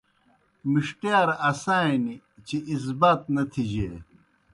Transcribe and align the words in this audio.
مِݜٹِیار 0.71 1.29
آسہ 1.49 1.77
نیْ 2.03 2.15
چہ 2.47 2.57
ازبات 2.71 3.21
نہ 3.33 3.43
تِھجیئے 3.51 3.93